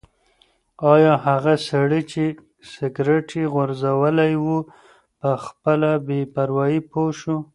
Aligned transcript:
ایا 0.91 1.13
هغه 1.25 1.53
سړی 1.67 2.01
چې 2.11 2.23
سګرټ 2.73 3.27
یې 3.39 3.45
غورځولی 3.53 4.33
و 4.45 4.49
په 5.19 5.29
خپله 5.45 5.89
بې 6.05 6.19
پروايي 6.33 6.79
پوه 6.91 7.11
شو؟ 7.19 7.35